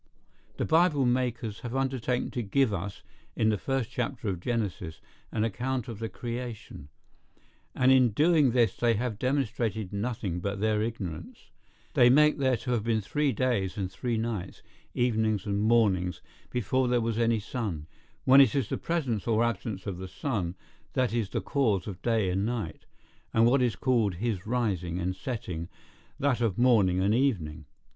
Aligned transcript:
[The 0.57 0.65
Bible 0.65 1.05
makers 1.05 1.59
have 1.59 1.75
undertaken 1.75 2.31
to 2.31 2.41
give 2.41 2.73
us, 2.73 3.03
in 3.35 3.49
the 3.49 3.57
first 3.59 3.91
chapter 3.91 4.29
of 4.29 4.39
Genesis, 4.39 4.99
an 5.31 5.43
account 5.43 5.87
of 5.87 5.99
the 5.99 6.09
creation; 6.09 6.89
and 7.75 7.91
in 7.91 8.09
doing 8.09 8.49
this 8.49 8.75
they 8.75 8.95
have 8.95 9.19
demonstrated 9.19 9.93
nothing 9.93 10.39
but 10.39 10.59
their 10.59 10.81
ignorance. 10.81 11.51
They 11.93 12.09
make 12.09 12.39
there 12.39 12.57
to 12.57 12.71
have 12.71 12.83
been 12.83 13.01
three 13.01 13.31
days 13.31 13.77
and 13.77 13.91
three 13.91 14.17
nights, 14.17 14.63
evenings 14.95 15.45
and 15.45 15.61
mornings, 15.61 16.23
before 16.49 16.87
there 16.87 16.99
was 16.99 17.19
any 17.19 17.39
sun; 17.39 17.85
when 18.25 18.41
it 18.41 18.55
is 18.55 18.69
the 18.69 18.79
presence 18.79 19.27
or 19.27 19.43
absence 19.43 19.85
of 19.85 19.99
the 19.99 20.07
sun 20.07 20.55
that 20.93 21.13
is 21.13 21.29
the 21.29 21.41
cause 21.41 21.85
of 21.85 22.01
day 22.01 22.31
and 22.31 22.43
night—and 22.43 23.45
what 23.45 23.61
is 23.61 23.75
called 23.75 24.15
his 24.15 24.47
rising 24.47 24.99
and 24.99 25.15
setting 25.15 25.69
that 26.19 26.41
of 26.41 26.57
morning 26.57 26.99
and 26.99 27.13
evening. 27.13 27.65